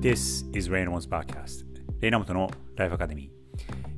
[0.00, 1.66] This is Reynolds Podcast.
[2.00, 3.30] レイナモトのライフアカデミー。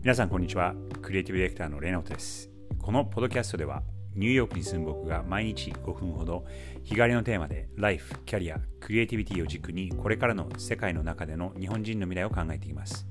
[0.02, 0.74] 皆さんこんにちは。
[1.00, 2.50] クリエイティブディレクターのレイナモトです。
[2.80, 3.84] このポッドキャストでは
[4.16, 6.44] ニューヨークに住む僕が毎日5分ほど
[6.82, 13.06] 日帰りのテーマでライフ、キャリア、クリエイティビティを軸にこれからの世界の中での日本人の未来を考えています。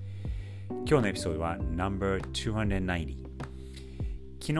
[0.69, 3.31] 今日のエピソードは No.290
[4.41, 4.59] 昨日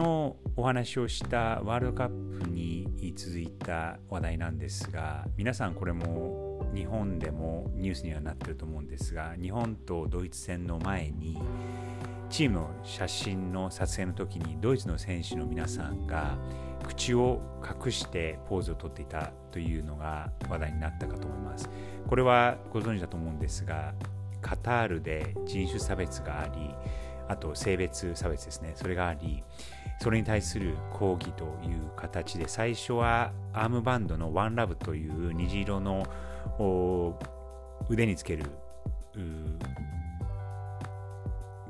[0.56, 6.41] お話をしたワールドカップに続いた話題なんですが皆さんこれも
[6.74, 11.38] 日本でもニュースにはなってると思うんですが日本とドイツ戦の前に
[12.30, 16.38] チームの写真の撮影の時にドイツの選手の皆さんが
[16.86, 21.68] 口を隠してポーズをとっていたというのが話題になったかと思います。
[22.08, 23.94] これはご存知だと思うんですが
[24.40, 26.74] カタールで人種差別があり
[27.28, 28.72] あと性別差別ですね。
[28.76, 29.44] それがあり
[30.02, 36.08] それに対する抗議という形で最初はアームバンドのワンラブという虹色の
[37.88, 38.46] 腕につける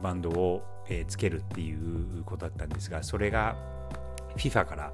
[0.03, 3.55] バンドを、えー、つけるっていうことだったんですがそれが
[4.39, 4.93] FIFA から、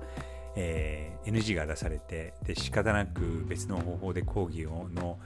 [0.56, 5.16] えー、NG が出されてで仕方なく別の方法で抗議をの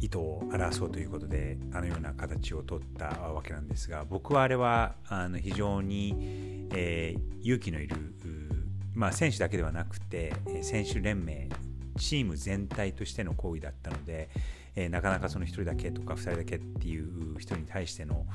[0.00, 6.41] 意図を表そうということであのような形を取ったわけなんですが僕はあれはあの非常に、
[6.74, 7.96] えー、勇気のいる、
[8.94, 11.48] まあ、選手だけではなくて選手連盟
[11.98, 14.30] チーム全体としての行為だったので、
[14.74, 18.26] えー、なかなかその1人だけとか2人だけっていう人に対しての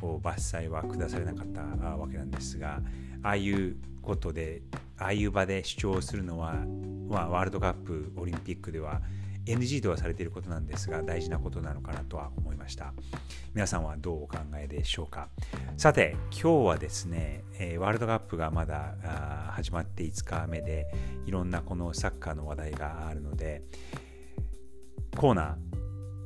[0.00, 2.80] 伐採は下されなかったわけなんですが
[3.22, 4.62] ああいうことで
[4.98, 6.54] ああいう場で主張するのは、
[7.08, 9.00] まあ、ワールドカップオリンピックでは
[9.46, 12.94] NG とはされていることなんですが大事なことなのかなとは思いました。
[13.54, 15.28] 皆さんはどうお考えでしょうか。
[15.76, 18.94] さて今日はですね、えー、ワールドカップがまだ
[19.52, 20.86] 始まって5日目で
[21.26, 23.62] いろんなこのサッカーの話題があるので
[25.16, 25.56] コーナ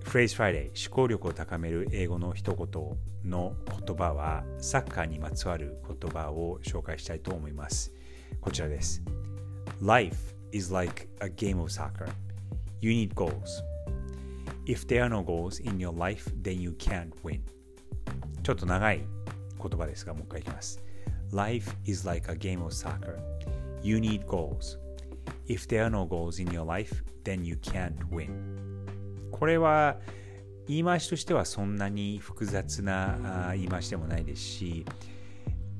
[0.04, 3.55] ーフレーズフライデー思考力を高める英語の一言の
[3.86, 7.92] 言葉はサッカーにまつわる言葉を紹介したいと思います
[8.40, 9.02] こちらです
[9.83, 12.08] Life is like a game of soccer
[12.80, 13.61] You need goals.
[14.67, 17.40] If there are no goals in your life, then you can't win.
[18.44, 19.00] ちょっと長い
[19.61, 20.80] 言葉ですが、もう一回いきます。
[21.33, 23.18] Life is like a game of soccer.
[23.83, 24.78] You need goals.
[25.46, 28.30] If there are no goals in your life, then you can't win.
[29.30, 29.98] これは
[30.67, 34.84] 言い回しとしてはそんなに複雑な言い回しでもないですし、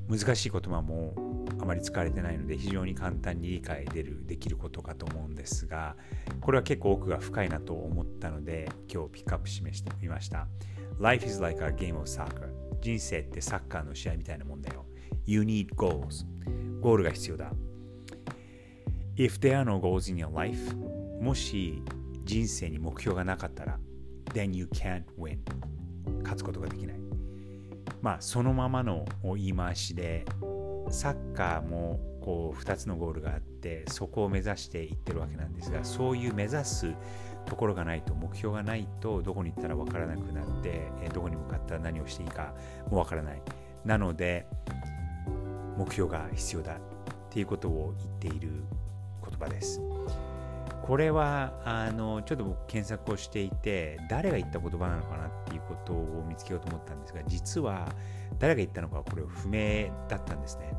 [0.08, 1.14] 難しい言葉も
[1.60, 5.97] あまり使われてないので非常に簡単に理解でるできることかと思うんですが
[6.41, 10.47] これは結構奥が深いなと思ったので今日ピックアップ示してみました
[10.98, 12.48] Life is like a game of soccer
[12.81, 14.87] 人生ってサッカーの試合みたいなもんだよ
[15.28, 16.25] You need goals.
[16.81, 17.53] ゴールが必要だ。
[19.16, 20.75] If there are no goals in your life
[21.21, 21.83] もし
[22.25, 23.78] 人生に目標がなかったら
[24.33, 25.41] Then you can't win.
[26.22, 26.97] 勝つことができない。
[28.00, 30.25] まあ、そのままの言い回しで
[30.88, 36.94] サッカーもこう2つのゴールがあってそこを目指していってるわけなんですがそういう目指す
[37.44, 42.55] ところがないと目標がないとどこに行ったら分からなくなってどこに向かったら何をしていいか
[42.91, 43.43] も分からない。
[43.84, 44.47] なので
[45.78, 46.78] 目標が必要だっ
[47.31, 48.65] ていうことを言っている
[49.25, 49.81] 言葉です。
[50.83, 57.87] これはあのちょっと僕検索をしていて誰が言った言葉なのかなっていうことを見つけようと思ったんですが実は
[58.38, 60.75] 誰が言ったのかこれ不明だったんですね。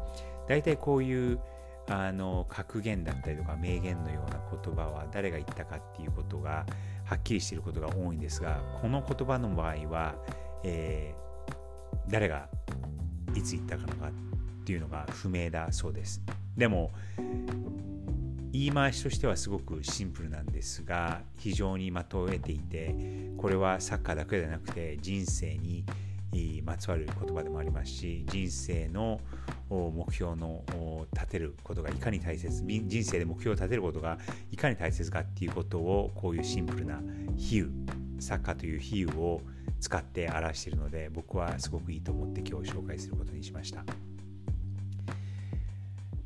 [0.47, 1.39] 大体こういう
[1.87, 6.65] あの格言だったりとか名言のような言葉は誰が言ったかっていうことが
[7.05, 10.15] はっきりしていることが多いんですがこの言葉の場合は、
[10.63, 12.47] えー、誰が
[13.35, 14.11] いつ言ったかのか
[14.69, 16.21] っていうのが不明だそうです。
[16.55, 16.91] でも
[18.51, 22.95] 言い回しとしてはすごくシンプルなんですが非常に的を得ていて
[23.37, 25.83] これはサッカーだけではなくて人生に
[26.63, 29.19] まつわる言葉でもありますし人生の
[29.71, 30.63] 目標の
[31.13, 34.19] 立てることがいかに大切人生で目標を立てることが
[34.51, 36.99] いかに大切かっていうことをこういうシンプルな
[37.37, 37.71] 比喩
[38.19, 39.41] サッカーという比喩を
[39.79, 43.83] 使って表しているので僕はすごくいいと思って今日紹介することにしました。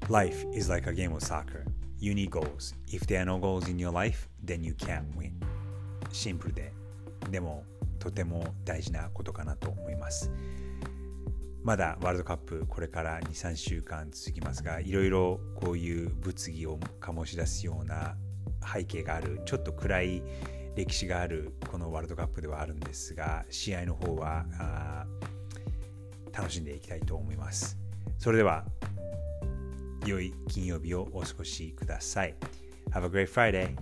[0.10, 1.66] Life is like a game of soccer
[2.04, 2.74] You need goals.
[2.88, 5.32] If there are no goals in your life, then you can't win.
[6.12, 6.74] シンプルで、
[7.32, 7.64] でも
[7.98, 10.30] とても大事なことかなと思います。
[11.64, 18.18] まだワールドカップこれから2、3週間続きますが、いろいろこういう物議を醸し出すような
[18.62, 20.22] 背景がある、ちょっと暗い
[20.76, 24.46] 歴史があるこのワールドカップではあるんですが、試合の方は
[26.34, 27.78] 楽しんでいきたいと思います。
[28.18, 28.66] それでは
[30.06, 32.36] 良い金曜日をお過ごしください。
[32.92, 33.76] Have a great Friday!